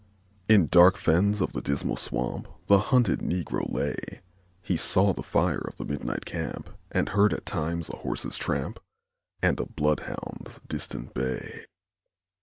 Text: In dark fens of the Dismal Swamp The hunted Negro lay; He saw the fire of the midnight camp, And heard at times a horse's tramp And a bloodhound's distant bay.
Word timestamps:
In 0.49 0.65
dark 0.65 0.97
fens 0.97 1.41
of 1.41 1.53
the 1.53 1.61
Dismal 1.61 1.95
Swamp 1.95 2.47
The 2.65 2.79
hunted 2.89 3.19
Negro 3.19 3.71
lay; 3.71 4.21
He 4.63 4.75
saw 4.75 5.13
the 5.13 5.21
fire 5.21 5.59
of 5.59 5.75
the 5.75 5.85
midnight 5.85 6.25
camp, 6.25 6.71
And 6.89 7.09
heard 7.09 7.35
at 7.35 7.45
times 7.45 7.87
a 7.87 7.97
horse's 7.97 8.35
tramp 8.35 8.79
And 9.43 9.59
a 9.59 9.67
bloodhound's 9.67 10.59
distant 10.67 11.13
bay. 11.13 11.67